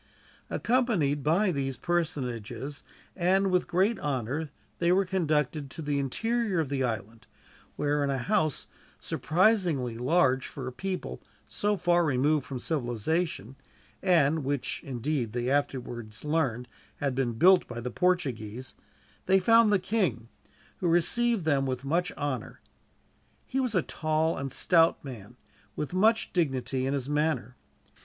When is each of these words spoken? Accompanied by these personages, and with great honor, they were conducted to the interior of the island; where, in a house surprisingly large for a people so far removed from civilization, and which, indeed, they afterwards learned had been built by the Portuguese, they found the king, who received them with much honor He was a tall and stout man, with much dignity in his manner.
Accompanied 0.49 1.21
by 1.21 1.51
these 1.51 1.77
personages, 1.77 2.81
and 3.15 3.51
with 3.51 3.67
great 3.67 3.99
honor, 3.99 4.49
they 4.79 4.91
were 4.91 5.05
conducted 5.05 5.69
to 5.69 5.83
the 5.83 5.99
interior 5.99 6.59
of 6.59 6.69
the 6.69 6.83
island; 6.83 7.27
where, 7.75 8.03
in 8.03 8.09
a 8.09 8.17
house 8.17 8.65
surprisingly 8.99 9.99
large 9.99 10.47
for 10.47 10.65
a 10.65 10.71
people 10.71 11.21
so 11.47 11.77
far 11.77 12.03
removed 12.03 12.47
from 12.47 12.57
civilization, 12.57 13.55
and 14.01 14.43
which, 14.43 14.81
indeed, 14.83 15.33
they 15.33 15.51
afterwards 15.51 16.23
learned 16.25 16.67
had 16.95 17.13
been 17.13 17.33
built 17.33 17.67
by 17.67 17.79
the 17.79 17.91
Portuguese, 17.91 18.73
they 19.27 19.39
found 19.39 19.71
the 19.71 19.77
king, 19.77 20.29
who 20.77 20.87
received 20.87 21.45
them 21.45 21.67
with 21.67 21.85
much 21.85 22.11
honor 22.13 22.59
He 23.45 23.59
was 23.59 23.75
a 23.75 23.83
tall 23.83 24.35
and 24.35 24.51
stout 24.51 25.05
man, 25.05 25.35
with 25.75 25.93
much 25.93 26.33
dignity 26.33 26.87
in 26.87 26.95
his 26.95 27.07
manner. 27.07 27.55